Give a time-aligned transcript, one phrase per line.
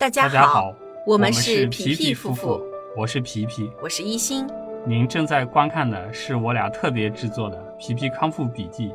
[0.00, 0.74] 大家大家好，
[1.04, 2.58] 我们是是皮皮皮夫妇，
[2.96, 3.70] 我是皮皮。
[3.82, 4.46] 我是一心。
[4.86, 8.88] 您正在观看的是我俩特别制作的《皮皮康复笔记》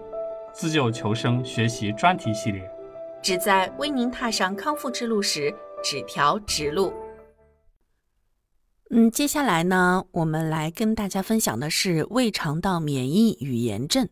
[0.52, 2.68] 自救求生学习专题系列。
[3.22, 6.92] 旨在为您踏上康复之路时指条直路。
[8.90, 14.10] 嗯，接下来呢，我们来跟大家分享的是胃肠道免疫与炎症。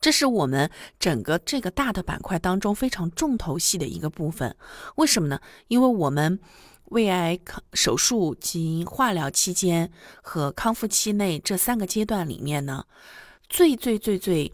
[0.00, 4.56] 这是我们整个这个大的板块当中非常重头戏的一个部分。
[4.96, 5.40] 为什么呢？
[5.68, 6.40] 因为我们
[6.86, 7.38] 胃癌
[7.74, 9.92] 手术及化疗期间
[10.22, 12.86] 和康复期内这三个阶段里面呢，
[13.48, 14.52] 最最最最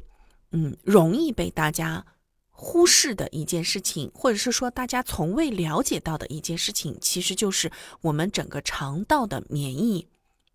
[0.51, 2.05] 嗯容易被大家
[2.51, 10.09] 忽视的一件事情，或者是说大家从未了解到的一件事情，其实就是我们整个肠道的免疫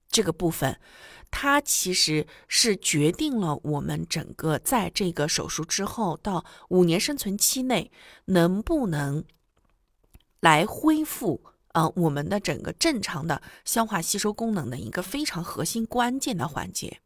[0.10, 0.78] 这个部分，
[1.32, 7.92] 它其实是决定了我们整个在这个手术之后到五年生存期内
[8.26, 9.24] 能不能
[10.42, 17.02] 来恢复啊、呃我们的整个正常的消化吸收功能的一个非常核心关键的环节。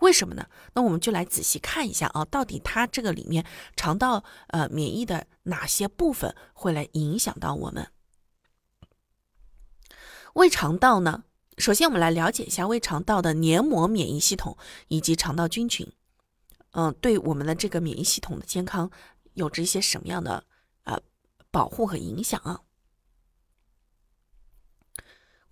[0.00, 0.46] 为什么呢？
[0.74, 7.88] 那我们就来仔细看一下啊，到底它这个里面肠道呃免疫的哪些部分会来影响到我们？
[10.34, 11.24] 胃肠道呢？
[11.56, 14.56] 首先我们来了解一下胃肠道的黏膜免疫系统
[14.88, 15.90] 以及肠道菌群，
[16.72, 18.90] 嗯、对我们的这个免疫系统的健康
[19.34, 20.44] 有着一些什么样的
[20.82, 21.00] 呃
[21.50, 22.60] 保护和影响啊？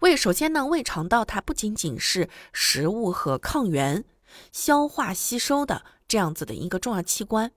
[0.01, 4.05] 胃首先呢，胃肠道它不仅仅是食物和抗原
[4.51, 7.53] 消化吸收的这样子的一个重要器官，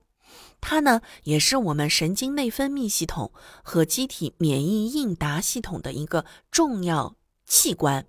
[0.60, 3.32] 它呢也是我们神经内分泌系统
[3.64, 8.06] 和机体免疫应答系统的一个重要器官。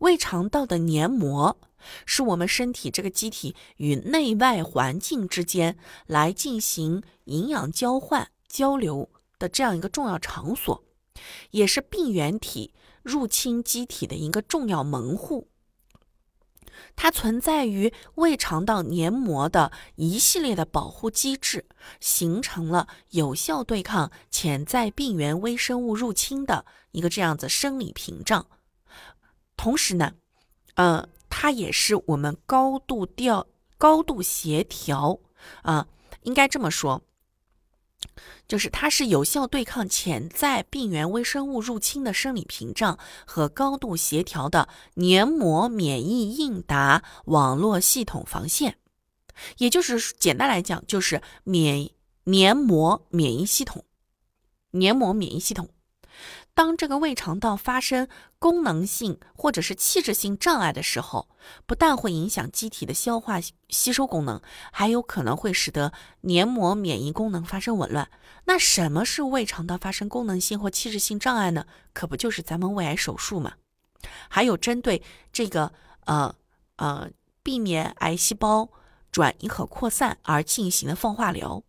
[0.00, 1.58] 胃肠道的黏膜
[2.04, 10.84] 是我们身体这个机体与内外环境之间来进行营养交换交流的这样一个重要场所，
[11.50, 12.72] 也是病原体
[13.02, 15.48] 入侵机体的一个重要门户。
[16.96, 21.66] 它存在于胃肠道黏膜的一系列的保护机制，
[22.00, 28.46] 形成了有效对抗潜在病原微生物入侵的一个这样子生理屏障。
[29.64, 30.12] 同时呢，
[30.74, 33.46] 呃，它也是我们高度调、
[33.78, 35.18] 高度协调
[35.62, 35.88] 啊、
[36.24, 37.00] 应该这么说，
[38.46, 48.76] 就是它是有效对抗潜在病原微生物入侵的生理屏障和高度协调的黏膜免疫应答网络系统防线，
[49.56, 51.88] 也就是简单来讲，就是免
[52.24, 53.82] 黏膜免疫系统，
[54.72, 55.70] 黏膜免疫系统。
[56.54, 58.06] 当这个胃肠道发生
[58.38, 61.28] 功能性或者是器质性障碍的时候，
[61.66, 68.08] 不但会影响机体的消化吸收功能，还有可能会使得黏膜免疫功能发生紊乱。
[68.44, 71.66] 那什么是胃肠道发生功能性或器质性障碍呢？
[71.92, 73.54] 可不就是咱们胃癌手术嘛？
[74.28, 75.72] 还有针对这个
[76.04, 76.34] 呃
[76.76, 77.10] 呃
[77.42, 78.68] 避免癌细胞
[79.10, 81.62] 转移和扩散而进行的放化疗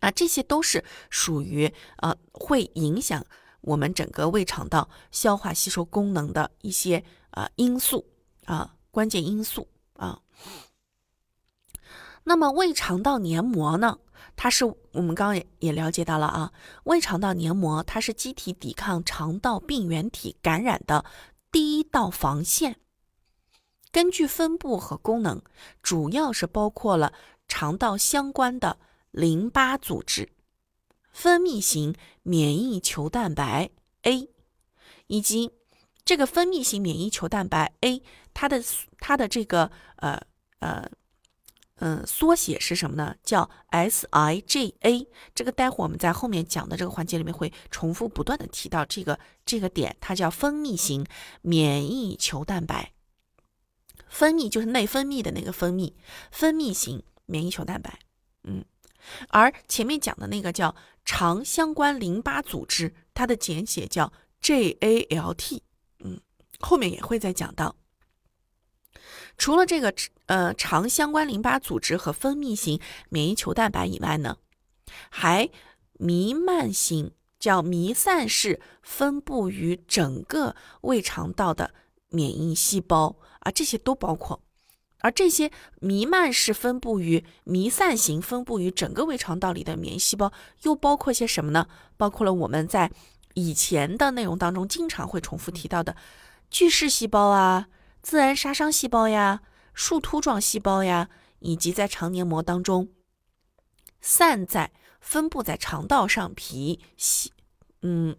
[0.00, 3.26] 啊，这些都是属于呃会影响
[3.60, 8.06] 我们整个胃肠道消化吸收功能的一些呃因素
[8.44, 10.20] 啊、关键因素啊。
[12.24, 13.98] 那么胃肠道黏膜呢？
[14.36, 16.52] 它是我们刚刚也也了解到了啊，
[16.84, 21.04] 胃肠道黏膜它是机体抵抗肠道病原体感染的
[21.50, 22.76] 第一道防线。
[23.90, 25.42] 根据分布和功能，
[25.82, 27.12] 主要是包括了
[27.48, 28.78] 肠道相关的
[29.10, 30.30] 淋巴组织、
[31.18, 33.70] 分泌型免疫球蛋白
[34.02, 34.30] A，
[35.08, 35.50] 以及
[36.04, 38.62] 这个分泌型免疫球蛋白 A，它的
[39.00, 40.22] 它的这个呃
[40.60, 40.88] 呃
[41.80, 43.16] 嗯缩写是什么呢？
[43.24, 45.08] 叫 SIGA。
[45.34, 51.04] 这个待会我们在后面讲的这个环节里面会重复不断的提到这个这个点，它叫分泌型
[51.42, 52.92] 免疫球蛋白。
[54.08, 55.94] 分泌就是内分泌的那个分泌，
[56.30, 57.98] 分泌型免疫球蛋白。
[58.44, 58.64] 嗯，
[59.28, 64.12] 而前面讲的那个叫肠相关淋巴组织，它的简写叫
[64.42, 65.60] JALT。
[66.00, 66.20] 嗯，
[66.60, 67.76] 后面也会再讲到。
[69.36, 69.94] 除了这个
[70.26, 74.36] 呃肠相关淋巴组织和分泌型免疫球蛋白以外呢，
[75.10, 75.48] 还
[75.92, 81.72] 弥漫性叫弥散式分布于整个胃肠道的
[82.08, 84.42] 免疫细胞啊，这些都包括。
[85.00, 85.50] 而这些
[85.80, 91.68] 弥漫式分布于弥散型分布于整个胃肠道里的免疫细胞，又包括些什么呢？
[91.96, 92.90] 包括了我们在
[93.34, 95.96] 以前的内容当中经常会重复提到的
[96.50, 97.68] 巨噬细胞啊、
[98.02, 99.42] 自然杀伤细胞呀、
[99.72, 101.08] 树突状细胞呀，
[101.38, 102.88] 以及在肠黏膜当中
[104.00, 107.32] 散在分布在肠道上皮细
[107.82, 108.16] 嗯，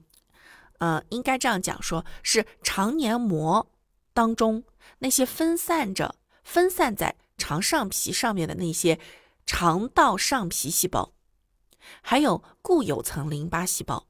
[0.77, 3.69] 呃，应该这样讲，说是肠黏膜
[4.13, 4.63] 当中
[4.99, 6.15] 那些分散着、
[6.49, 8.99] 分散在肠上皮上面的那些
[9.45, 11.13] 肠道上皮细胞，
[12.01, 14.07] 还有固有层淋巴细胞、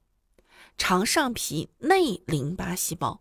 [0.77, 3.19] 肠上皮内淋巴细胞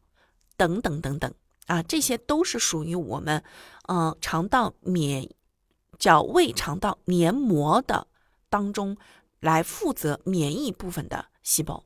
[0.56, 1.35] 等等等等
[1.67, 3.43] 啊，这些都是属于我们，
[3.88, 5.29] 嗯，肠道免
[5.99, 8.06] 叫胃肠道黏膜的
[8.49, 8.97] 当中
[9.41, 11.85] 来负责免疫部分的细胞。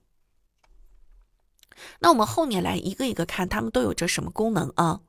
[2.00, 5.00] 那我们后面来一个一个看，它们都有着什么功能啊？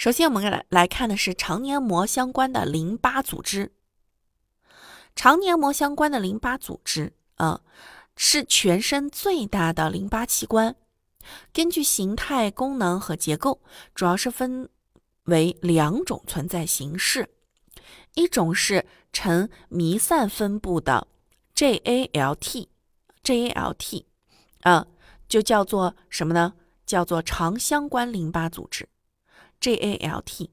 [0.00, 3.70] 首先，我们来来看的是肠黏膜相关的淋巴组织。
[5.14, 7.60] 肠黏膜相关的淋巴组织啊，
[8.16, 10.74] 是全身最大的淋巴器官。
[11.52, 13.60] 根据形态、功能和结构，
[13.94, 14.70] 主要是分
[15.24, 17.28] 为两种存在形式：
[18.14, 21.06] 一种是呈弥散分布的
[21.54, 24.04] JALT，JALT，。
[24.62, 24.86] 啊，
[25.28, 26.54] 就叫做什么呢？
[26.86, 28.88] 叫做肠相关淋巴组织
[29.60, 30.48] ，GALT，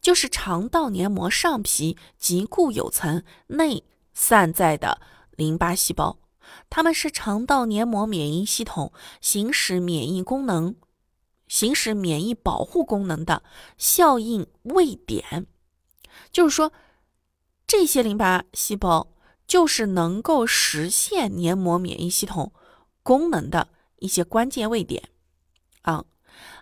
[0.00, 5.00] 就是肠道黏膜上皮及固有层内散在的
[5.36, 6.18] 淋巴细胞，
[6.68, 10.76] 它们是肠道黏膜免疫系统行使免疫功能、
[11.48, 13.42] 行使免疫保护功能的
[13.78, 15.46] 效应位点。
[16.30, 16.72] 就是说，
[17.66, 19.08] 这些淋巴细胞
[19.46, 22.52] 就是能够实现黏膜免疫系统。
[23.04, 23.66] 功能的
[23.98, 25.08] 一些关键位点
[25.80, 26.04] 啊，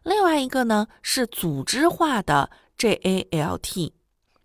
[0.05, 3.93] 另外一个呢是组织化的 GALT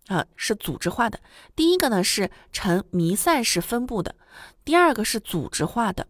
[0.08, 1.20] 啊，是组织化的。
[1.54, 4.14] 第一个呢是呈弥散式分布的，
[4.64, 6.06] 第二个是组织化的。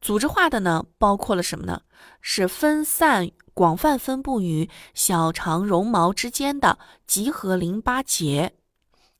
[0.00, 1.82] 组织化的呢包括了什么呢？
[2.20, 8.54] 是分散、广泛分布于小肠绒毛之间的集合淋巴结，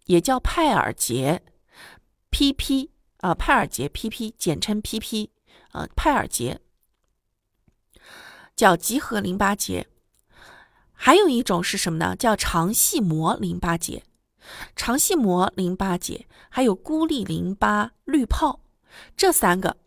[0.04, 1.42] 也叫派尔结
[2.30, 5.30] （PP） 啊，派尔结 PP，简称 PP。
[5.70, 6.60] 啊，派尔结
[8.56, 9.88] 叫集合淋巴结，
[10.92, 12.14] 还有一种是什么呢？
[12.14, 14.04] 叫肠系膜淋巴结。
[14.76, 18.60] 肠系膜淋巴结还有孤立淋巴滤泡，
[19.16, 19.78] 这三个，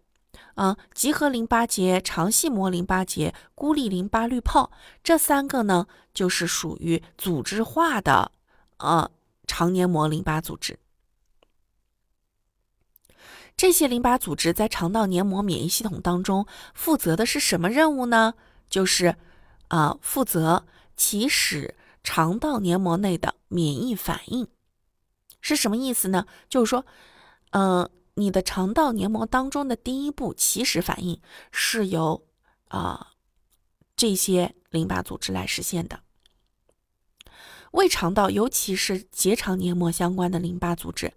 [0.55, 4.71] 啊，集合淋巴结、肠系膜淋巴结、孤立淋巴滤泡，
[5.03, 8.31] 这三个呢，就是属于组织化的
[8.77, 9.11] 呃
[9.45, 10.79] 肠黏膜淋巴组织。
[13.55, 18.33] 这些淋巴组织在肠道黏膜免疫系统当中负责的是什么任务呢？
[18.69, 19.15] 就是，
[19.69, 20.65] 啊，负责
[20.95, 24.47] 起始肠道黏膜内的免疫反应，
[25.41, 26.25] 是什么意思呢？
[26.49, 26.85] 就是说，
[27.51, 31.21] 嗯，你的肠道黏膜当中的第一步起始反应
[31.51, 32.25] 是由
[32.67, 33.13] 啊
[33.95, 35.99] 这些淋巴组织来实现的。
[37.71, 41.13] 胃肠道，尤其是结肠黏膜相关的淋巴组织，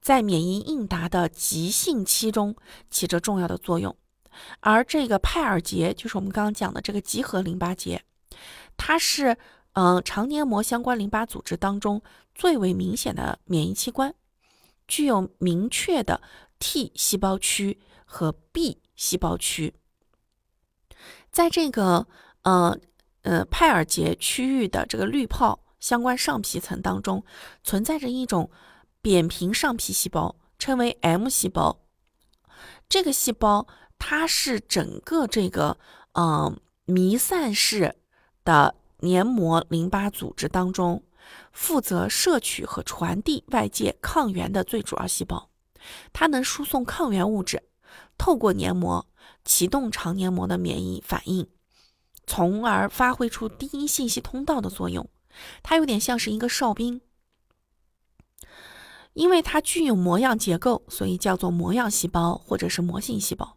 [0.00, 2.54] 在免疫应答的急性期中
[2.90, 3.96] 起着重要的作用。
[4.60, 8.02] 而这个派尔结，就是我们刚刚讲的这个集合淋巴结，
[8.76, 9.36] 它是
[9.72, 12.02] 嗯肠黏膜相关淋巴组织当中
[12.34, 14.14] 最为明显的免疫器官，
[14.86, 16.20] 具有明确的
[16.58, 19.74] T 细胞区和 B 细胞区。
[21.30, 22.06] 在这个
[22.42, 22.78] 呃
[23.22, 25.60] 呃派尔结区域的这个滤泡。
[25.80, 27.22] 相关上皮层当中
[27.62, 28.50] 存在着一种
[29.02, 31.78] 扁平上皮细胞，称为 M 细胞。
[32.88, 33.66] 这个细胞
[34.06, 35.78] 它是整个这个
[36.12, 37.96] 嗯弥散式
[38.44, 41.02] 的黏膜淋巴组织当中
[41.52, 45.48] 负责摄取和传递外界抗原的最主要细胞。
[46.12, 47.62] 它能输送抗原物质，
[48.18, 49.06] 透过黏膜
[49.42, 51.48] 启动肠黏膜的免疫反应，
[52.26, 55.08] 从而发挥出第一信息通道的作用。
[55.62, 57.00] 它有点像是一个哨兵，
[59.14, 63.56] 因为它具有膜样结构，所以叫做膜样细胞或者是膜性细胞。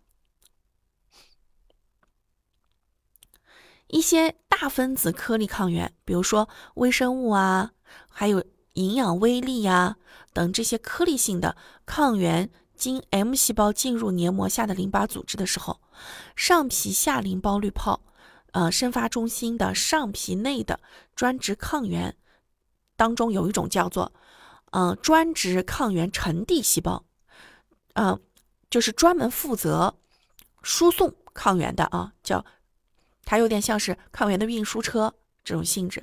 [3.87, 7.71] 一些大分子颗粒抗原，比如说微生物啊，
[8.09, 9.97] 还有营养微粒呀
[10.33, 15.79] 等这些颗粒性的抗原，经 M 细胞进入黏膜下的淋巴组织的时候，
[16.35, 18.01] 上皮下淋巴滤泡。
[18.53, 20.79] 呃，生发中心的上皮内的
[21.15, 22.15] 专职抗原
[22.95, 24.11] 当中有一种叫做，
[24.71, 27.05] 呃，专职抗原沉递细胞，
[27.93, 28.19] 嗯，
[28.69, 29.93] 就是专门负责
[30.63, 32.43] 输送抗原的啊，叫
[33.27, 36.01] 它有点像是抗原的运输车这种性质。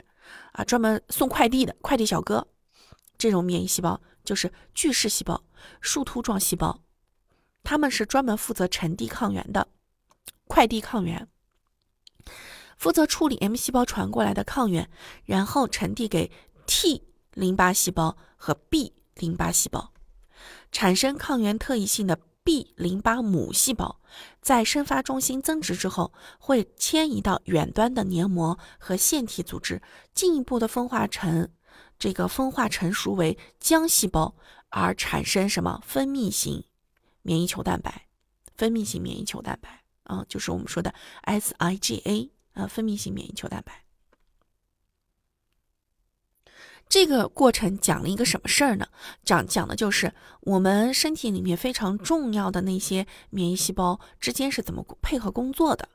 [0.52, 2.46] 啊，专门送快递的快递小哥，
[3.16, 5.42] 这种免疫细胞就是巨噬细胞、
[5.80, 6.82] 树突状细胞，
[7.62, 9.66] 他们是专门负责沉递抗原的
[10.46, 11.26] 快递抗原。
[12.76, 14.90] 负责处理 M 细胞传过来的抗原，
[15.24, 16.30] 然后传递给
[16.66, 17.02] T
[17.32, 19.92] 淋巴细胞和 B 淋巴细胞，
[20.70, 24.00] 产生抗原特异性的 B 淋巴母细胞
[24.42, 29.80] 在生发中心增殖之后，会迁移到远端的黏膜和腺体组织，
[30.12, 31.48] 进一步的分化成
[31.98, 34.36] 这个分化成熟为浆细胞，
[34.68, 36.64] 而产生什么分泌型
[37.22, 38.08] 免疫球蛋白？
[38.54, 43.83] 分泌型免疫球蛋白啊，就是我们说的 SIGA 啊，分泌型免疫球蛋白。
[46.88, 48.86] 这个过程讲了一个什么事儿呢？
[49.24, 50.12] 讲讲的就是
[50.42, 55.88] 我们身体里面非常重要的那些免疫细胞之间是怎么配合工作的。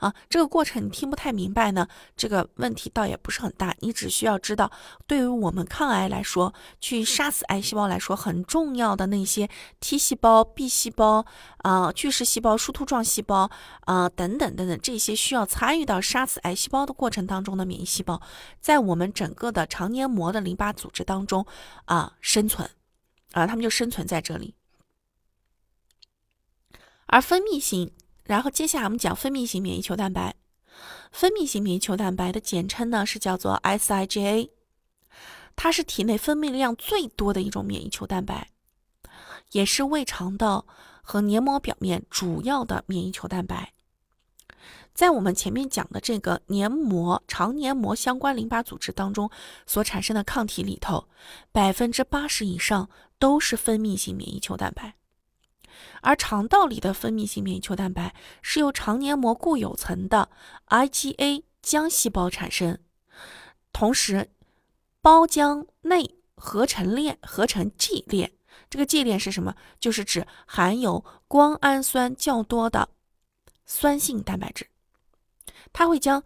[0.00, 4.70] 啊，这个过程你听不太明白呢，这个问题倒也不是很大，你只需要知道，
[5.06, 9.48] 对于我们抗癌来说，去杀死癌细胞来说，很重要的那些
[9.80, 11.24] T 细胞、B 细胞
[11.58, 13.50] 啊、巨噬细胞、树突状细胞
[13.80, 18.20] 啊等等等等这些需要参与到杀死癌细胞的过程当中的免疫细胞，
[18.60, 21.46] 在我们整个的肠黏膜的淋巴组织当中
[21.86, 22.68] 啊生存，
[23.32, 24.54] 啊，它们就生存在这里，
[27.06, 27.92] 而分泌型。
[28.26, 30.34] 然后接下来我们讲分泌型免疫球蛋白，
[31.12, 34.50] 分泌型免疫球蛋白的简称呢是叫做 SIGA，
[35.54, 38.50] 它是体内分泌量最多的一种免疫球蛋白，
[39.52, 40.66] 也是胃肠道
[41.02, 43.72] 和黏膜表面主要的免疫球蛋白。
[44.92, 49.30] 在我们前面讲的这个黏膜、肠黏膜相关淋巴组织当中
[49.66, 51.06] 所产生的抗体里头，
[51.52, 54.96] 百分之八十以上都是分泌型免疫球蛋白。
[56.02, 60.28] 而肠道里的分泌性免疫球蛋白是由肠黏膜固有层的
[60.68, 62.78] IgA 浆细胞产生，
[63.72, 64.30] 同时
[65.00, 68.32] 胞浆内合成链合成 G 链，
[68.70, 69.54] 这个 G 链是什么？
[69.80, 72.88] 就是指含有胱氨酸较多的
[73.64, 74.68] 酸性蛋白质，
[75.72, 76.22] 它会将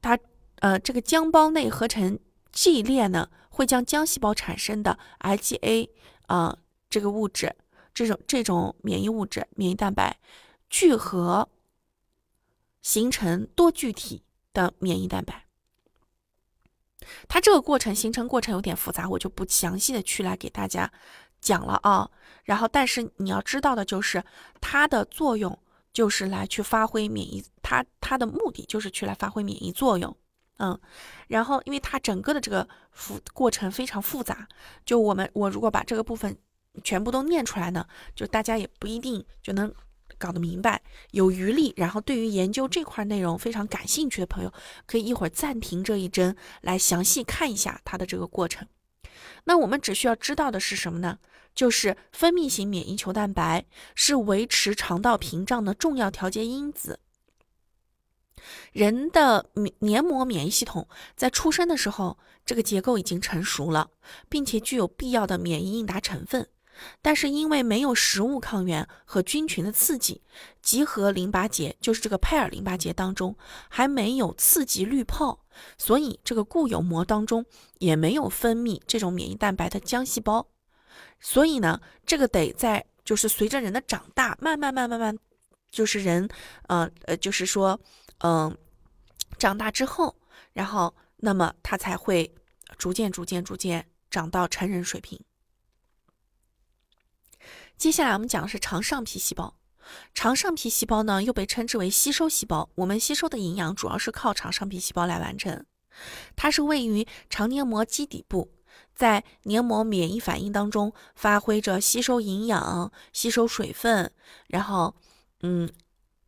[0.00, 0.18] 它
[0.60, 2.18] 呃这个浆胞内合成
[2.52, 5.90] G 链呢，会将浆细胞产生的 IgA
[6.26, 7.56] 啊这个物质。
[7.96, 10.18] 这种这种免疫物质、免疫蛋白
[10.68, 11.48] 聚合
[12.82, 14.22] 形成多聚体
[14.52, 15.46] 的免疫蛋白，
[17.26, 20.92] 它这个过程形成过程有点复杂，我就不详细的去来给大家
[21.40, 22.10] 讲了啊。
[22.44, 24.22] 然后，但是你要知道的就是
[24.60, 25.58] 它的作用
[25.94, 30.14] 就是来去发挥免疫，它它的目的就是去来发挥免疫作用，
[30.58, 30.78] 嗯。
[31.28, 34.46] 然后，因为它整个的这个复过程非常复杂，
[34.84, 36.36] 就我们我如果把这个部分。
[36.82, 39.72] 全部都念出来呢，就大家也不一定就能
[40.18, 40.82] 搞得明白。
[41.10, 44.52] 有余力，然后对于研究这块内容非常感兴趣的朋友，
[44.86, 48.66] 可以一会儿暂停这一帧，来详细看一下它的这个过程。
[49.44, 51.18] 那我们只需要知道的是什么呢？
[51.54, 53.64] 就是分泌型免疫球蛋白
[53.94, 57.00] 是维持肠道屏障的重要调节因子。
[58.72, 63.90] 人的黏黏膜免疫系统在出生的时候，这个结构已经成熟了，
[64.28, 66.46] 并且具有必要的免疫应答成分。
[67.02, 70.22] 但是因为没有食物抗原和菌群的刺激，
[70.62, 73.36] 集合淋巴结就是这个佩尔淋巴结当中
[73.68, 75.44] 还没有刺激滤泡，
[75.78, 77.44] 所以这个固有膜当中
[77.78, 80.46] 也没有分泌这种免疫蛋白的浆细胞。
[81.20, 85.16] 所以呢，这个得在就是随着人的长大，慢慢慢慢慢，
[85.70, 86.28] 就是人，
[86.68, 87.78] 呃呃，就是说，
[88.18, 88.56] 嗯，
[89.38, 90.14] 长大之后，
[90.52, 92.34] 然后那么他才会
[92.76, 95.18] 逐渐逐渐逐渐长到成人水平。
[97.76, 99.54] 接下来我们讲的是肠上皮细胞。
[100.14, 102.68] 肠上皮细胞呢，又被称之为吸收细胞。
[102.74, 105.64] 我们吸收的营养主要是靠肠上皮细胞来完成。
[106.34, 108.50] 它是位于肠黏膜基底部，
[108.94, 114.10] 在黏膜免疫反应当中发挥着吸收营养、吸收水分，
[114.48, 114.94] 然后
[115.42, 115.70] 嗯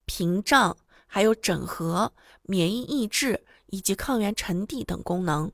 [0.04, 0.76] 屏障，
[1.06, 2.12] 还有整合、
[2.42, 5.50] 免疫抑制以及抗原沉递等功能。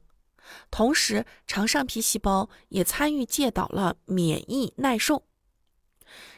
[0.70, 5.22] 同时，肠上皮细胞也参与介导了免疫耐受。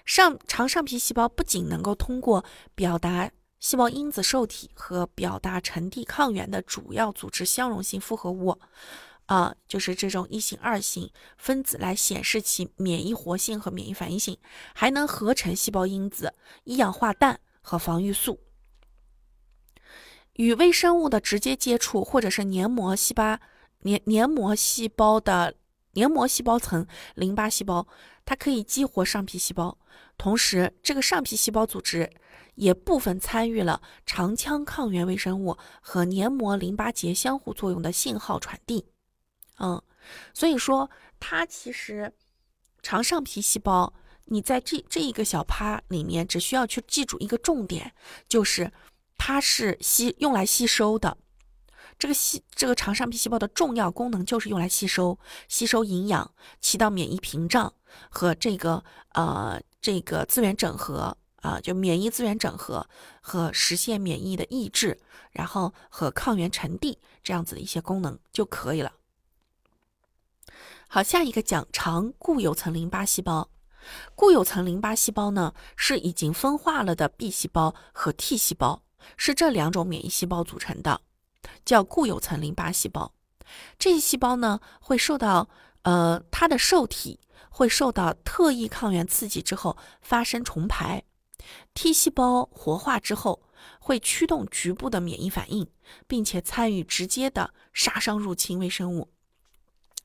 [0.06, 2.44] 上肠上皮细胞不仅能够通过
[2.74, 8.56] 表达细胞因子受体和表达沉递抗原的主要组织相容性复合物，
[9.26, 14.38] 啊，就是这种一型、二型分子来显示其免疫活性和免疫反应性，
[14.74, 16.32] 还能合成细胞因子、
[16.64, 18.38] 一氧化氮和防御素。
[20.34, 23.38] 与微生物的直接接触，或者是黏膜细胞、
[23.80, 25.54] 黏黏膜细胞的
[25.92, 26.86] 黏膜细胞层
[27.16, 27.88] 淋巴细胞。
[28.26, 29.78] 它可以激活上皮细胞，
[30.18, 32.10] 同时这个上皮细胞组织
[32.56, 38.84] 也部分参与了肠腔抗原微生物和黏膜淋巴结相互作用的信号传递。
[39.58, 39.80] 嗯，
[40.34, 42.12] 所以说它其实
[42.82, 43.94] 肠上皮细胞，
[44.26, 47.94] 你在这这一个小趴里面只需要去记住一个重点，
[48.28, 48.72] 就是
[49.16, 51.16] 它是吸用来吸收的。
[51.98, 57.72] 这个细这个肠上皮细胞的重要功能就是用来吸收吸收营养，起到免疫屏障
[58.10, 62.86] 和这个呃这个资源整合啊，就免疫资源整合
[63.20, 65.00] 和实现免疫的抑制，
[65.30, 68.92] 然后和抗原沉递这样子的一些功能就可以了。
[70.88, 73.48] 好，下一个讲肠固有层淋巴细胞。
[74.16, 78.82] 固有层淋巴细胞呢，是已经分化了的 B 细胞和 T 细胞，
[79.16, 81.00] 是这两种免疫细胞组成的，
[81.64, 83.12] 叫固有层淋巴细胞。
[83.78, 85.48] 这些细胞呢，会受到
[85.82, 91.02] 呃它的受体会受到特异抗原刺激之后发生重排。
[91.74, 93.42] T 细胞活化之后，
[93.78, 95.68] 会驱动局部的免疫反应，
[96.06, 99.08] 并且参与直接的杀伤入侵微生物。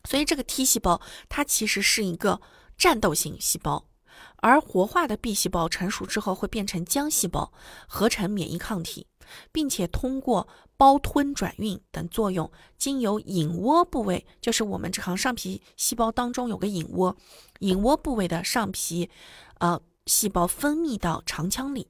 [0.05, 2.41] 所以这个 T 细胞它其实是一个。
[2.77, 3.85] 战斗性细胞，
[4.37, 7.53] 而活化的 B 细胞成熟之后会变成浆细胞，
[7.85, 9.05] 合成免疫抗体，
[9.51, 10.47] 并且通过
[10.81, 17.15] 胞吞转运等作用，经由隐窝部位，就是我们这行上皮细胞当中有个隐窝，
[17.59, 19.07] 隐窝部位的上皮，
[19.59, 21.87] 呃，细胞分泌到肠腔里，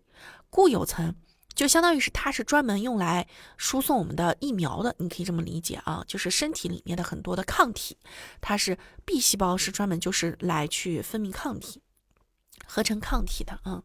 [0.49, 1.15] 固有层。
[1.55, 7.95] 就相当于是它是专门用来输送我们的疫苗的，你可以这么理解啊，就是身体里面的很多的抗体，
[8.41, 11.81] 它是 B 细胞是专门就是来去分泌抗体、
[12.65, 13.83] 合成抗体的啊。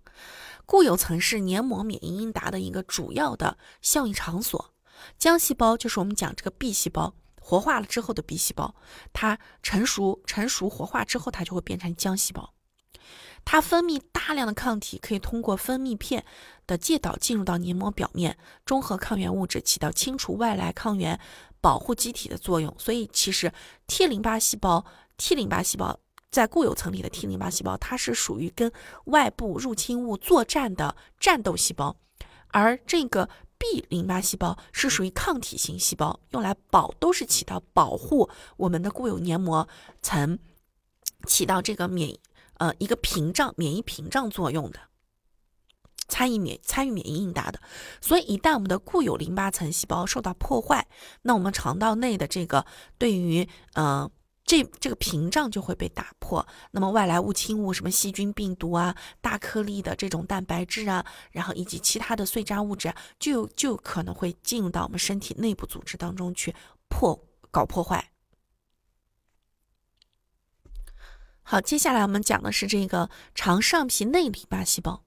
[0.65, 4.73] 固有层是黏膜免疫应答的一个主要的效应场所，
[5.19, 8.75] 浆细胞就是我们讲这个 B 细胞活化了之后的 B 细胞，
[9.13, 12.53] 它成熟成熟活化之后，它就会变成浆细胞。
[13.45, 16.25] 它分泌大量的抗体，可以通过分泌片
[16.67, 21.21] 的介导进入到黏膜表面，中和抗原物质，起到清除外来抗原、
[21.61, 22.75] 保护机体的作用。
[22.77, 23.53] 所以，其实
[23.87, 24.85] T 淋巴细胞、
[25.17, 26.01] T 淋巴细胞
[26.33, 28.73] 在固有层里的 T 淋巴细胞，它是属于跟
[29.05, 31.95] 外部入侵物作战的战斗细胞，
[32.49, 39.69] 而这个 B 淋巴细胞是属于抗体型细胞，用来保都是起到保护我们的固有黏膜
[40.03, 40.39] 层，
[41.27, 42.19] 起到这个免。
[42.59, 44.81] 呃，一个屏障，免疫屏障作用的，
[46.09, 47.61] 参与免参与免疫应答的，
[48.01, 50.89] 所以一旦我们的固有淋巴层细胞受到破坏，
[51.21, 52.65] 那我们肠道内的这个
[52.97, 54.11] 对于呃
[54.47, 66.55] 这这个屏障就会被打破，那么外来入侵物，什么细菌、病毒啊，大颗粒的这种蛋白质啊，然后以及其他的碎渣物质，就就可能会进入到我们身体内部组织当中去
[66.89, 68.13] 破搞破坏。
[71.43, 75.03] 好，接下来我们讲的是这个肠上皮内淋巴细胞。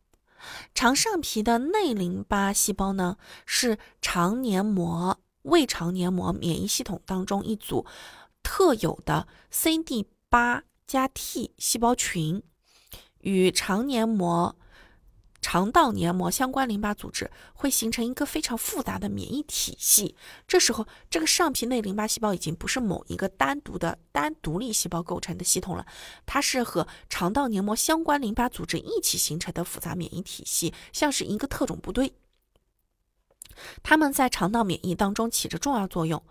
[0.73, 7.85] 肠上皮的内淋巴细胞呢，是肠黏膜、胃肠黏膜免疫系统当中一组
[8.43, 12.41] 特有的 CD 八加 T 细胞群，
[13.19, 14.55] 与肠黏膜。
[15.41, 20.17] 肠道黏膜相关淋巴组织会形成一个非常复杂的免疫体系。
[20.45, 25.85] 这时候，这个上皮内淋巴细胞已经不是某一个单独的单独立细胞构成的系统了，
[26.25, 32.11] 它是和肠道黏膜相关淋巴组织一起形成的复杂免疫体系，像是一个特种部队。
[33.81, 36.21] 它们在肠道免疫当中起着重要作用，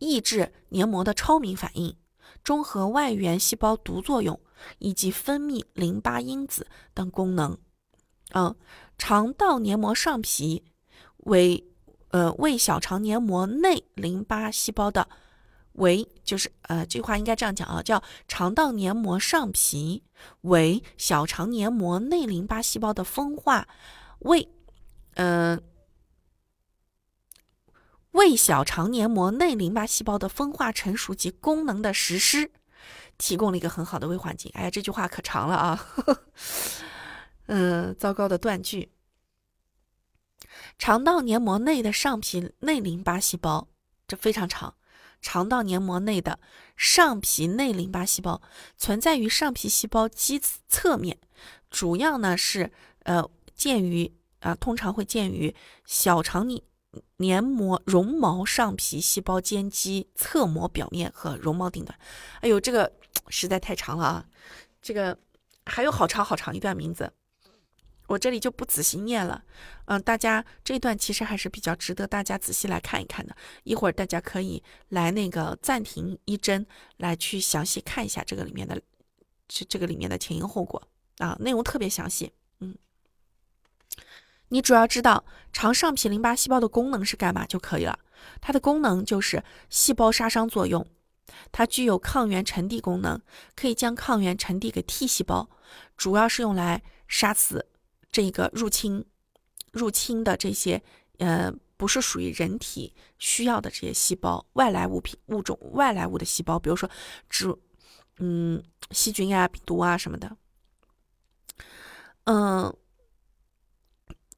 [0.00, 1.96] 抑制黏膜的超敏反应，
[2.42, 4.40] 中和外源细胞毒作用，
[4.78, 7.56] 以及分泌淋巴因子等功能。
[8.32, 8.54] 嗯，
[8.98, 10.64] 肠道黏膜上皮
[11.18, 11.64] 为
[12.08, 15.08] 呃为小肠黏膜内淋巴细胞的
[15.74, 20.02] 为就是呃这句话应该这样讲啊，叫肠道黏膜上皮
[20.42, 23.66] 为小肠黏膜内淋巴细胞的分化
[24.20, 24.48] 为
[25.14, 25.60] 嗯
[28.12, 32.50] 为小肠黏膜内淋巴细胞的分化成熟及功能的实施
[33.16, 34.50] 提供了一个很好的微环境。
[34.54, 35.86] 哎，这句话可长了啊。
[37.46, 38.92] 嗯，糟糕的断句。
[40.78, 43.68] 肠道黏膜内的上皮内淋巴细胞，
[44.08, 44.74] 这非常长。
[45.20, 46.40] 肠道黏膜内的
[46.76, 48.40] 上皮内淋巴细胞
[48.78, 51.18] 存在于上皮细胞基侧面，
[51.70, 56.62] 主要呢是呃见于啊，通常会见于小肠黏
[57.18, 61.98] 黏膜绒毛上皮细胞间基侧膜表面和绒毛顶端。
[62.40, 62.92] 哎呦，这个
[63.28, 64.26] 实在太长了啊！
[64.82, 65.16] 这个
[65.66, 67.12] 还有好长好长一段名字。
[68.06, 69.44] 我这里就不仔细念了，
[69.84, 73.36] 嗯，大家这段其实还是比较值得大家仔细来看一看的。
[73.62, 78.82] 一会儿大家可以来那个暂停一帧，来去详细看一下这个里面的，
[79.46, 80.82] 这这个里面的前因后果
[81.18, 82.32] 啊，内容特别详细。
[82.58, 82.74] 嗯，
[84.50, 87.98] 你主要知道肠上皮淋巴细胞的功能是干嘛就可以了。
[88.40, 90.86] 它的功能就是细胞杀伤作用，
[91.50, 93.20] 它具有抗原沉递功能，
[93.56, 95.48] 可以将抗原沉递给 T 细胞，
[95.96, 97.66] 主要是用来杀死。
[98.12, 99.04] 这个入侵
[99.72, 100.82] 入侵的这些
[101.18, 106.90] 呃，不是属于人体需要的这些细胞，外来物品物种外来物的细胞，比如说
[107.28, 107.54] 植
[108.18, 110.36] 嗯细菌呀、病毒啊什么的。
[112.24, 112.74] 嗯，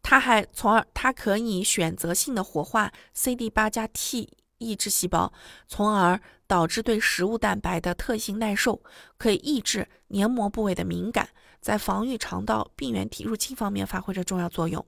[0.02, 5.32] 它还从而它可以选择性的活化 CD 八加 T 抑制细胞，
[5.66, 8.82] 从而导致对食物蛋白的特性耐受，
[9.16, 11.28] 可以抑制黏膜部位的敏感，
[11.60, 14.84] 在防御肠道病原体入侵方面发挥着重要作用。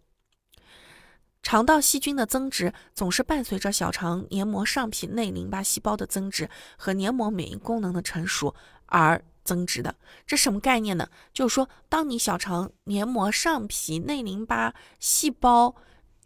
[1.42, 6.48] 肠道细菌的增殖总是伴随着小肠黏膜上皮内淋巴细胞的增殖
[6.79, 8.55] 和黏膜免疫功能的成熟
[8.87, 9.94] 而增殖的。
[10.26, 11.09] 这什么概念呢？
[11.33, 15.76] 就是说，当你小肠黏膜上皮内淋巴细胞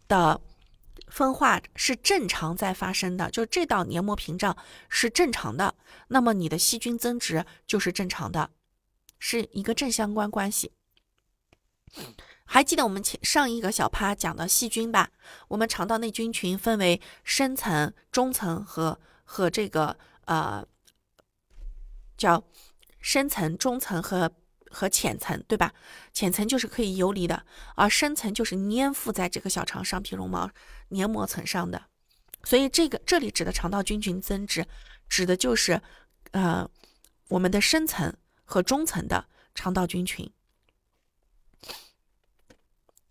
[0.07, 0.41] 的
[1.07, 4.55] 分化是正常在发生的，就这道黏膜屏障
[4.87, 5.75] 是正常的，
[6.07, 8.49] 那么你的细菌增殖就是正常的，
[9.19, 10.71] 是一个正相关关系。
[12.45, 15.11] 还记得我们前上一个小趴讲的细菌吧？
[15.47, 20.65] 我们肠道内菌群分为深层、中层和和这个呃
[22.17, 22.43] 叫
[22.99, 24.31] 深层、中层和
[24.69, 25.73] 和浅层，对吧？
[26.13, 30.49] 浅层就是可以游离的，而深层就是粘附在这个小肠上皮绒毛
[30.89, 31.85] 黏膜层上的。
[32.43, 34.65] 所以这个这里指的肠道菌群增殖，
[35.09, 35.81] 指的就是
[36.31, 36.69] 呃
[37.29, 40.31] 我们的深层和中层的肠道菌群。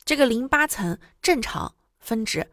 [0.05, 2.51] 这个淋巴层正常分殖，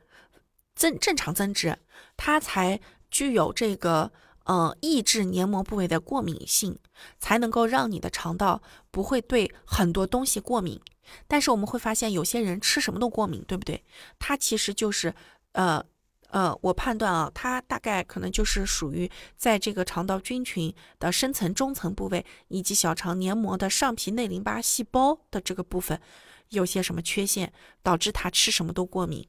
[0.75, 1.77] 正正常增殖，
[2.17, 4.11] 它才具有这个
[4.45, 6.79] 呃抑制黏膜部位的过敏性，
[7.19, 10.81] 才能够让你的肠道不会对很多东西过敏。
[11.27, 13.83] 但是我们会发现，有些人吃什么都过敏，对不对？
[14.17, 15.13] 它其实就是
[15.51, 15.83] 呃
[16.29, 26.01] 呃，我判断啊，它大概可能就是属于在这个肠道菌群的深层、中层部位，以及小肠黏膜的上皮内淋巴细胞的这个部分。
[26.49, 29.27] 有些什么缺陷导致他吃什么都过敏？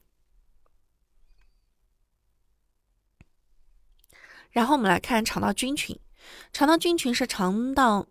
[4.57, 5.95] 然后我们来看肠道菌群，
[6.51, 8.07] 肠道菌群是肠道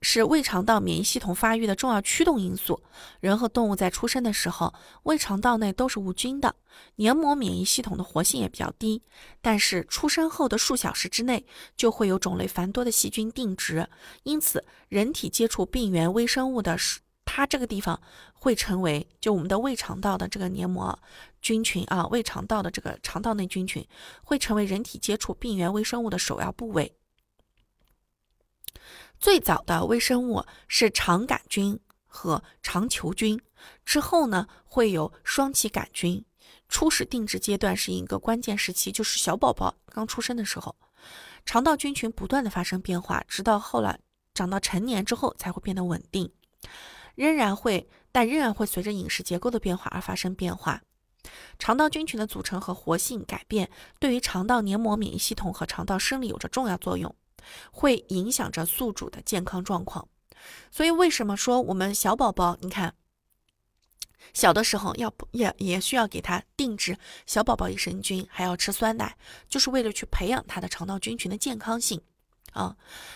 [0.00, 2.82] 是胃肠道免疫系统发育的重要驱动因素。
[3.20, 6.56] 人和动物在出生的时候，胃肠道内都是无菌的，
[6.96, 9.02] 黏膜免疫系统的活性也比较低。
[9.42, 11.44] 但是出生后的数小时之内，
[11.76, 13.86] 就会有种类繁多的细菌定植，
[14.22, 17.00] 因此人体接触病原微生物的时。
[17.32, 20.98] 它这个地方会成为，就我们的胃肠道的这个黏膜
[21.40, 23.86] 菌群啊，胃肠道的这个肠道内菌群
[24.24, 26.92] 会成为人体接触病原微生物的首要部位。
[29.20, 33.40] 最早的微生物是肠杆菌和肠球菌，
[33.84, 36.24] 之后呢会有双歧杆菌。
[36.68, 40.74] 初始定植阶段是一个关键时期，就是小宝宝刚出生的时候，
[41.46, 44.00] 肠道菌群不断的发生变化，直到后来
[44.34, 46.28] 长到成年之后才会变得稳定。
[47.14, 50.82] 仍然会，但仍然会随着饮食结构的变化而发生变化。
[51.58, 57.14] 肠道菌群的组成和活性改变，对于肠道黏膜免疫系统和肠道生理有着重要作用，
[57.70, 60.08] 会影响着宿主的健康状况。
[60.70, 62.94] 所以，为什么说我们小宝宝，你看，
[64.32, 66.96] 小的时候要不也也需要给他定制
[67.26, 69.16] 小宝宝益生菌，还要吃酸奶，
[69.48, 72.00] 就是为了去培养他的肠道菌群的健康性
[72.52, 72.74] 啊。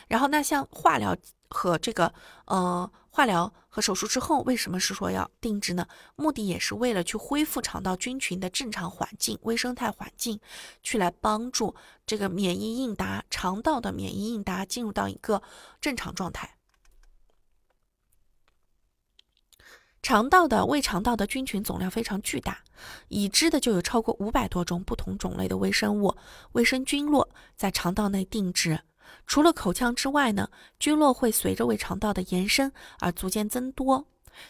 [0.09, 1.17] 然后，那像化疗。
[1.51, 2.13] 和这个
[2.47, 5.87] 呃化疗和手术之后，为什么是说要定植呢？
[6.17, 10.41] 目的也是为了去恢复肠道菌群的正常环境、微生态环境，
[10.83, 15.41] 去来帮助这个免疫应答、肠道的免疫应答进入到一个
[15.81, 16.57] 正常状态。
[20.03, 22.65] 肠道的胃肠道的菌群总量非常巨大，
[23.07, 26.17] 已知的就有超过五百多种不同种类的微生物、
[26.55, 28.81] 微生菌落在肠道内定植。
[29.27, 34.07] 除了口腔之外呢，菌落会随着胃肠道的延伸而逐渐增多。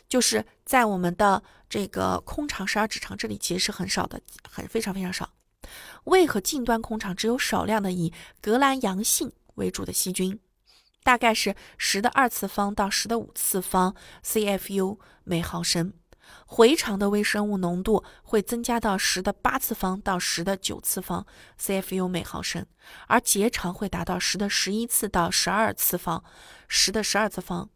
[0.08, 5.28] 就是在我们的这个空肠十二指肠这里，其实是很少的，很非常非常少。
[6.04, 10.38] 胃和近端空肠只有少量的以革兰阳性为主的细菌，
[11.02, 15.92] 大概是十的二次方到十的五次方 CFU 每毫升。
[16.46, 21.26] 回肠的微生物浓度会增加到十的八次方到十的九次方
[21.60, 22.66] CFU 每毫升，
[23.06, 26.22] 而结肠会达到十的十一次到十二次方，
[26.68, 27.68] 十的十二次方，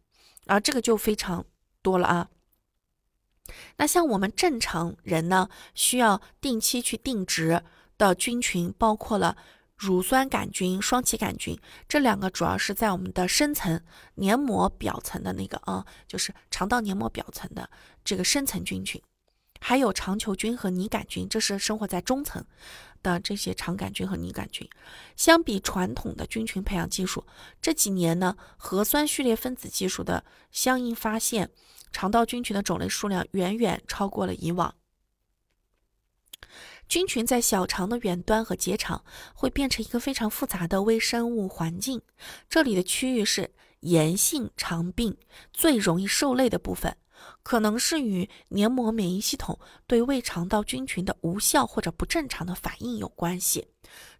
[0.45, 1.45] 而这个就非常
[1.81, 2.29] 多了啊。
[3.77, 7.63] 那像我们正常人呢，需要定期去定植
[7.97, 9.35] 的菌群包括了。
[9.79, 13.81] 乳酸杆菌、双歧杆菌这两个主要是在我们的深层
[14.15, 17.69] 黏膜表层的那个啊，就是肠道黏膜表层的
[18.03, 19.01] 这个深层菌群，
[19.61, 22.43] 还有肠球菌和拟杆菌，这是生活在中层
[23.01, 24.69] 的这些肠杆菌和拟杆菌。
[25.15, 27.25] 相比传统的菌群培养技术，
[27.61, 31.49] 这几年呢，核酸序列分子技术的相应发现，
[31.93, 34.75] 肠道菌群的种类数量远远超过了以往。
[36.89, 39.03] 菌群在小肠的远端和结肠
[39.35, 42.01] 会变成一个非常复杂的微生物环境，
[42.49, 45.15] 这里的区域是炎性肠病
[45.53, 46.97] 最容易受累的部分。
[47.43, 53.67] 可能是与黏膜免疫系统对胃肠道菌群的无效或者不正常的反应有关系。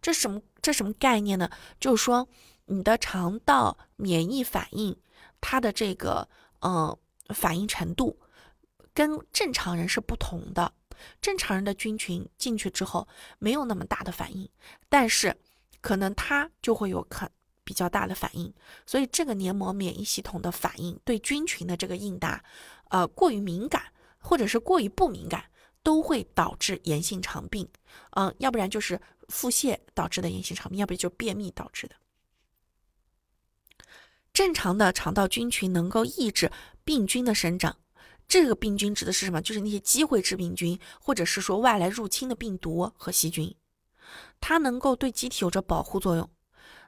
[0.01, 0.41] 这什么？
[0.62, 1.49] 这什么概念呢？
[1.79, 2.27] 就是说，
[2.65, 4.95] 你的肠道免疫反应，
[5.41, 6.27] 它的这个
[6.60, 6.95] 呃
[7.29, 8.19] 反应程度
[8.93, 10.73] 跟正常人是不同的。
[11.22, 13.08] 正常人的菌群进去之后
[13.38, 14.50] 没有那么大的反应，
[14.88, 15.36] 但是
[15.82, 17.30] 可能它就会有可
[17.64, 18.54] 比较大的反应。
[18.86, 22.44] 所以这个黏膜免疫系统的反应对菌群的这个应答，
[22.90, 23.84] 呃，过于敏感
[24.18, 25.46] 或者是过于不敏感，
[25.84, 27.68] 都会导致炎性肠病。
[28.12, 31.96] 嗯，要不然就是腹泻导致的炎性肠病，要不然就便秘导致的。
[34.34, 36.52] 正常的肠道菌群能够抑制
[36.84, 37.78] 病菌的生长。
[38.30, 39.42] 这个病菌指的是什么？
[39.42, 43.54] 就是那些机会致病菌，或者是说外来入侵的病毒和细菌，
[44.39, 46.30] 它能够对机体有着保护作用。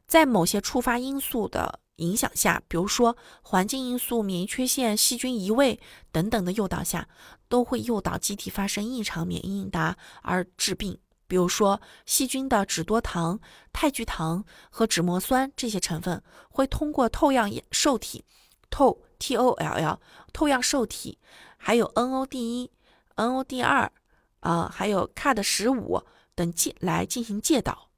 [0.08, 5.80] 在某些触发因素的影响下，比如说环境因素、免疫缺陷、细菌移位
[6.12, 7.10] 等等的诱导下，
[7.50, 11.00] 都会诱导机体发生异常免疫应答而致病。
[11.28, 13.40] 比如说细菌的脂多糖、
[13.74, 18.24] 肽聚糖和脂膜酸这些成分，会通过透样受体
[18.70, 19.02] 透。
[19.22, 20.00] TOLL
[20.34, 21.20] 透样受体，
[21.58, 22.72] 还有 NOD 一、
[23.16, 23.92] NOD 二，
[24.40, 26.02] 啊，还有 CAD 十五
[26.34, 27.90] 等介来进行介导，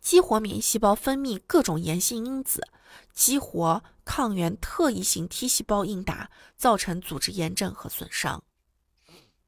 [0.00, 2.66] 激活免疫细胞分泌各种炎性因子，
[3.12, 8.42] 激活抗原特异性 T 细胞应答，造成组织炎症和损伤。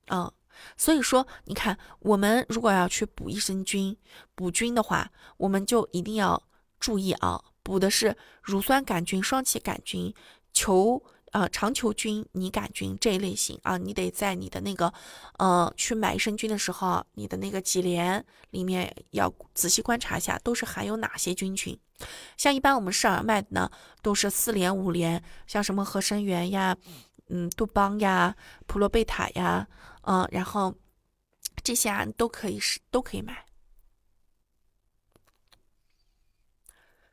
[0.08, 0.30] 嗯，
[0.76, 3.96] 所以说，你看，我们如果要去补益生菌、
[4.34, 6.42] 补菌的话，我们就一定要
[6.78, 10.12] 注意啊，补的是乳酸杆菌、双歧杆菌。
[10.52, 14.92] 球呃长球菌、拟杆菌这一类型啊，你得在你的那个
[15.38, 21.78] 呃去买益生菌的时候，你的那个几联里面要仔细观察一下，都是含有哪些菌群。
[22.36, 23.70] 像一般我们市场卖的呢，
[24.02, 26.76] 都是四联、五联，像什么合生元呀、
[27.28, 28.36] 嗯杜邦呀、
[28.66, 29.66] 普罗贝塔呀，
[30.02, 30.74] 嗯，然后
[31.62, 33.46] 这些啊都可以是都可以买。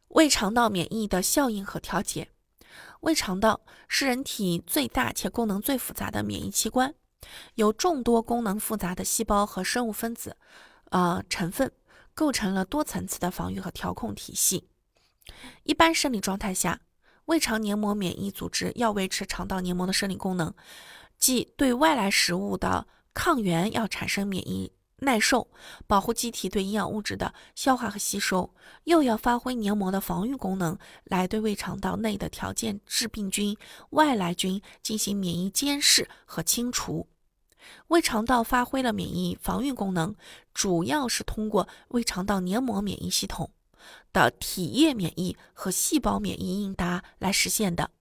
[0.10, 2.30] 胃肠道免疫的效应和调节。
[3.02, 6.94] 胃肠道是人体最大且功能最复杂的免疫器官，
[7.56, 10.36] 由众多功能复杂的细胞和生物分子，
[10.90, 11.72] 呃成分
[12.14, 14.68] 构成了多层次的防御和调控体系。
[15.64, 16.82] 一般生理状态下，
[17.26, 20.54] 胃肠黏膜免疫组织要维持肠道黏膜的生理功能，
[21.18, 24.74] 即对外来食物的抗原要产生免疫。
[25.02, 25.48] 耐受，
[25.88, 33.58] 保护机体对营养物质的消化和吸收，又要发挥黏膜的防御功能，来对胃肠道内的条件致病菌、
[33.92, 37.08] 外来菌进行免疫监视和清除。
[37.88, 40.16] 胃肠道发挥了免疫防御功能，
[40.54, 43.52] 主要是通过胃肠道黏膜免疫系统
[44.12, 47.92] 的体液免疫和细胞免疫应答来实现的。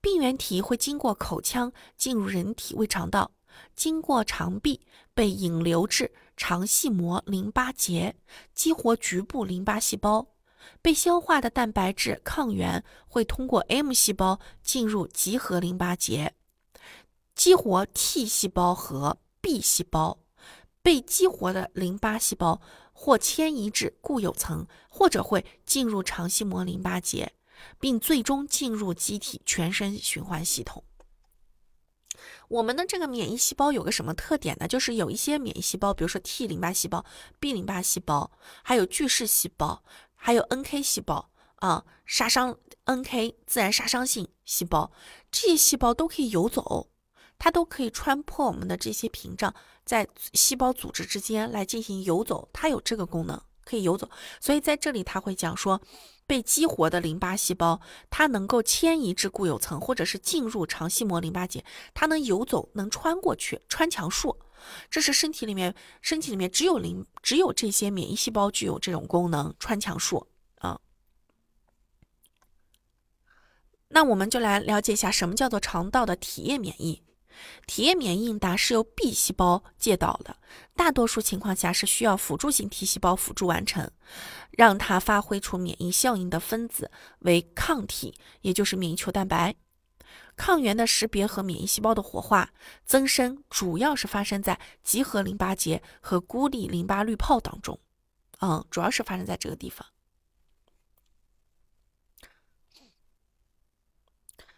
[0.00, 3.32] 病原体会经过口腔进入人体胃肠道。
[3.76, 4.80] 经过肠壁
[5.14, 8.16] 被引流至肠系膜淋巴结，
[8.54, 10.26] 激活局部淋巴细胞。
[10.80, 16.34] 被消化的蛋白质抗原会通过 M 细胞进入集合淋巴结，
[17.34, 20.18] 激活 T 细胞和 B 细胞。
[20.82, 22.60] 被激活的淋巴细胞
[22.92, 27.32] 或迁移至固有层，或者会进入肠系膜淋巴结，
[27.80, 30.84] 并最终进入机体全身循环系统。
[32.48, 34.68] 我们的这个免疫细胞有个什么特点呢？
[34.68, 37.04] 就是有一些免疫细胞，比如说 T 淋巴细胞、
[37.40, 38.30] B 淋巴细胞，
[38.62, 39.82] 还有巨噬细胞，
[40.14, 44.92] 还有 NK 细胞啊，杀伤 NK 自然杀伤性细胞，
[45.30, 46.90] 这些细胞都可以游走，
[47.38, 49.54] 它都可以穿破我们的这些屏障，
[49.84, 54.08] 在细胞组织之间来进行游走，它有这个功能，可以游走。
[54.40, 55.80] 所以在这里他会讲说。
[56.26, 64.38] 被激活的淋巴细胞，它能够迁移至固有层，或者是进入肠系膜淋巴结，它能游走，能穿过去，穿墙术。
[64.88, 70.26] 这是身体里面，身体里面只有淋，只有这些免疫细胞具有这种功能，穿墙术
[70.58, 70.80] 啊。
[73.88, 77.02] 那我们就来了解一下，什么叫做肠道的体液免疫。
[77.66, 80.36] 体液免疫应答是由 B 细胞介导的，
[80.74, 83.90] 大多数情况下是需要辅助性 T 细胞辅助完成，
[84.50, 89.54] 让它发挥出免疫效应的分子为抗体，也就是免疫球蛋白。
[90.36, 92.50] 抗原的识别和免疫细胞的活化
[92.84, 97.78] 增生，主要是发生在集合淋巴结和孤立淋巴滤泡当中。
[98.40, 99.86] 嗯，主要是发生在这个地方。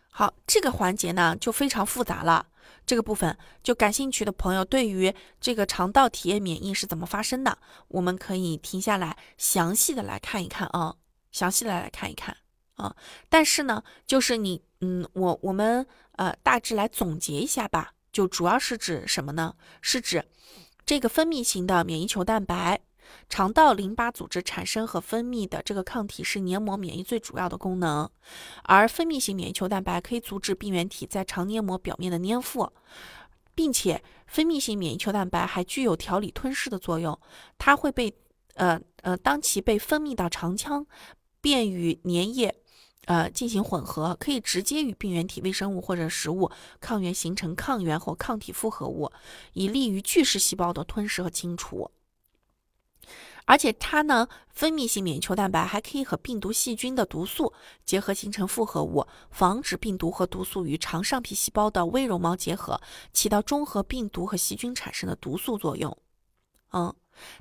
[0.09, 2.49] 好，这个环节呢就非常复杂了。
[2.85, 10.95] 这个部分就感兴趣的朋友，对于这个肠道体液免疫是怎么发生的，我们可以停下来详细的来看一看啊，
[11.33, 12.37] 详细的来看一看
[12.75, 12.95] 啊。
[13.29, 19.55] 但是呢，就是你，嗯，我我们呃，大致来总结一下吧，就主要是指什么呢？
[19.81, 20.25] 是指
[20.85, 22.81] 这个分泌型的免疫球蛋白，
[23.29, 28.09] 肠道淋巴组织产生和分泌的这个抗体是黏膜免疫最主要的功能，
[28.65, 32.71] 而分泌型免疫球蛋白可以阻止病原体在肠黏膜表面的粘附，
[33.55, 37.19] 并且分泌性免疫球蛋白还具有调理吞噬的作用，
[37.59, 38.15] 它会被
[38.55, 40.87] 呃呃，当其被分泌到肠腔，
[41.41, 42.55] 便与粘液。
[43.07, 49.13] 呃，进行混合，可以直接与病原体、微生物或者食物抗原形成抗原或抗体复合物，
[49.53, 51.89] 以利于巨噬细胞的吞噬和清除。
[53.47, 57.55] 而且它呢，分泌性免疫球蛋白还可以和病毒、细菌的毒素
[57.85, 62.79] 结合形成复合物，防止病毒和毒素与肠上皮细胞的微绒毛结合，
[63.15, 65.97] 起到中和病毒和细菌产生的毒素作用。
[66.73, 66.95] 嗯。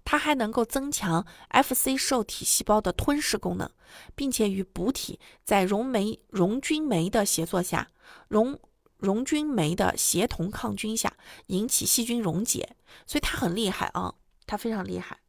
[0.05, 3.69] 它还能够增强 Fc 受体细胞的吞噬功能，
[4.15, 7.91] 并且与补体在溶酶溶菌酶的协作下，
[8.29, 8.57] 溶
[8.99, 11.11] 溶菌酶的协同抗菌下
[11.47, 14.13] 引起细菌溶解，所以它很厉害啊，
[14.47, 15.19] 它非常厉害，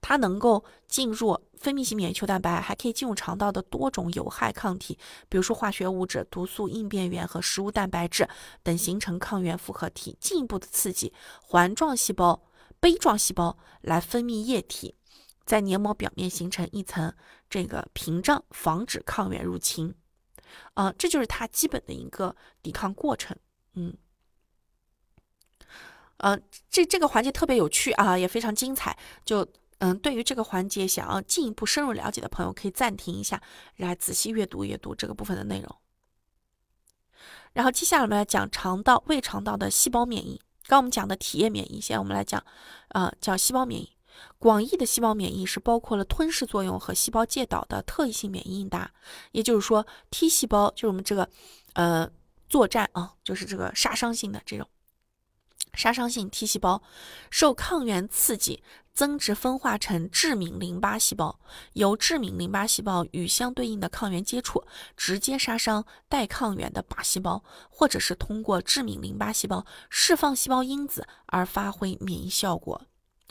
[0.00, 8.28] 它能够进入分泌性免疫球蛋白，还可以进入肠道的多种有害抗体，比如说化学物质、毒素、应变源和食物蛋白质
[8.62, 12.42] 等，形成抗原复合体，进一步的刺激环状细胞。
[12.80, 14.94] 杯状细胞来分泌液体，
[15.44, 17.12] 在黏膜表面形成一层
[17.50, 19.92] 这个屏障，防止抗原入侵。
[20.74, 23.36] 啊，这就是它基本的一个抵抗过程。
[23.74, 23.92] 嗯，
[26.18, 26.38] 呃，
[26.70, 28.96] 这这个环节特别有趣啊，也非常精彩。
[29.24, 29.44] 就
[29.78, 33.40] 嗯，对于这个环节想要进一步深入了解的朋友，可以暂停一下，
[33.76, 35.76] 来仔细阅读阅读这个部分的内容。
[37.52, 40.40] 然后接下来我们来讲肠道、胃肠道的细胞免疫。
[40.66, 42.44] 刚我们讲的体液免疫，现在我们来讲，
[42.88, 43.90] 呃，叫细胞免疫。
[44.38, 48.90] 广义的细胞免疫是包括了吞噬作用和细胞介导的特异性免疫应答。
[49.32, 51.28] 也就是说，T 细胞就是我们这个，
[51.74, 52.10] 呃，
[52.48, 54.68] 作战啊，就是这个杀伤性的这种。
[55.78, 56.82] 杀伤性 T 细胞
[57.30, 61.38] 受抗原刺激，增殖分化成致敏淋巴细胞，
[61.74, 64.64] 由致敏淋巴细胞与相对应的抗原接触，
[64.96, 72.82] 直接杀伤带抗原的靶细胞，或者是通过致敏淋巴细胞释放细胞因子而发挥免疫效果。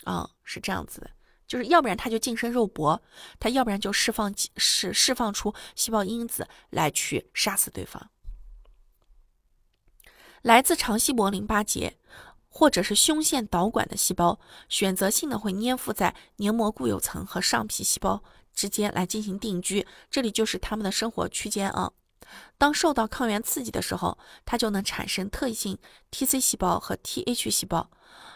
[0.05, 1.11] 啊，是这样子的，
[1.45, 3.01] 就是要不然它就近身肉搏，
[3.41, 8.09] 它要不然就释放释释放出细胞因子来去杀死对方。
[10.43, 11.97] 来自肠系膜淋巴结。
[12.57, 21.91] 或者是胸腺导管的细胞，选择性的会粘附在黏膜固有层和上皮细胞之间来进行定居，这里就是它们的生活区间啊。
[22.57, 25.77] 当受到抗原刺激的时候，它就能产生特异性
[26.09, 27.91] TC 细胞和 TH 细胞，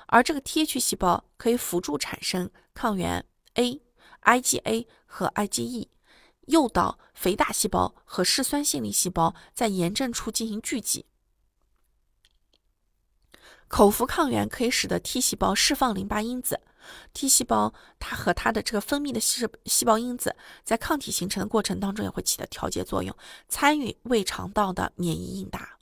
[0.06, 3.82] 而这个 TH 细胞可以辅助产生抗原 A、
[4.22, 5.88] IgA 和 IgE，
[6.46, 11.08] 诱导肥大细胞和嗜酸性粒细胞在炎症处进行聚集。
[13.72, 16.60] 口服抗原可以使得 T 细胞释放淋巴因子
[17.14, 23.16] ，T 细胞它和它的这个分泌的细细胞因子在抗体形成的过程当中也会起到调节作用，
[23.48, 25.78] 参与胃肠道的免疫应答。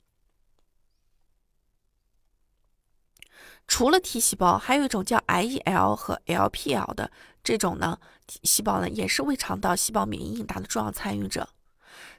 [3.66, 7.10] 除了 T 细胞，还有一种叫 IEL 和 LPL 的
[7.42, 7.98] 这种呢
[8.44, 11.48] 细胞呢，也是胃肠道细胞免疫应答的重要参与者。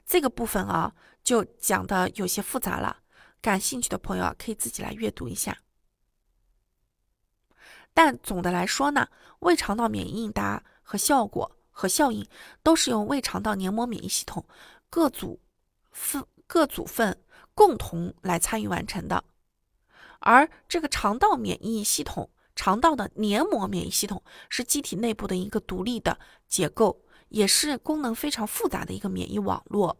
[0.04, 0.92] 这个部分啊，
[1.24, 2.98] 就讲的有些复杂了。
[3.42, 5.58] 感兴趣的朋友啊，可以自己来阅读一下。
[7.92, 9.08] 但总的来说呢，
[9.40, 12.26] 胃肠道免疫应答和效果和效应
[12.62, 14.46] 都是由胃肠道黏膜免疫系统
[14.88, 15.38] 各组
[15.90, 17.20] 分各组分
[17.54, 19.22] 共同来参与完成的。
[20.20, 29.98] 而这个肠道免疫系统，肠道的黏膜免疫系统是机体内部的一个独立的结构，也是功能非常复杂的一个免疫网络。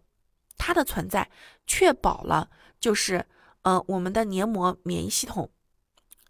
[0.56, 1.28] 它的存在
[1.66, 2.48] 确保了，
[2.82, 3.24] 就是，
[3.62, 5.48] 呃，我们的黏膜免疫系统，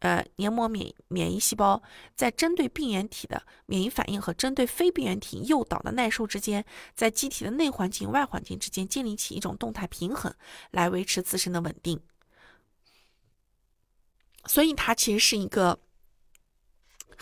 [0.00, 1.82] 呃，黏膜免免疫细胞
[2.14, 6.62] 在针对病原体的免疫反应和针对非病原体诱导的耐受之间，
[6.94, 10.34] 在机体的内环境、外环境之间建立起一种动态平衡，
[10.72, 11.98] 来维持自身的稳定。
[14.44, 15.80] 所以，它其实是一个。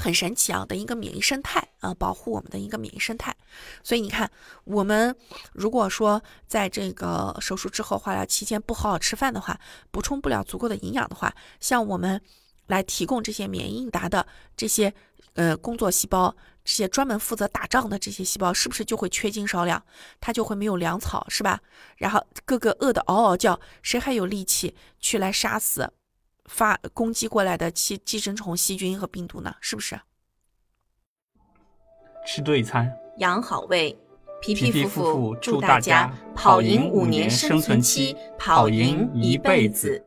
[0.00, 3.36] 很神奇啊的一个免疫生态啊，保护我们的一个免疫生态。
[3.82, 4.30] 所以你看，
[4.64, 5.14] 我们
[5.52, 12.20] 如果说在这个手术之后化疗期间不好好吃饭的话，补充不了足够的营养的话，像我们
[12.66, 14.26] 来提供这些免疫应答的
[14.56, 14.92] 这些
[15.34, 16.34] 呃工作细胞，
[16.64, 19.82] 这些专门负责打仗的这些细胞，是不是就会缺斤少两？
[20.20, 21.60] 它就会没有粮草，是吧？
[21.96, 25.92] 然后个个饿得嗷嗷叫，谁还有力气去来杀死？
[26.50, 29.54] 发攻击过来的寄寄生虫、细菌和病毒呢？
[29.60, 29.98] 是不是？
[32.26, 33.96] 吃对餐，养好胃，
[34.42, 40.04] 皮皮夫妇祝大家跑赢五年生存期，跑赢一辈子。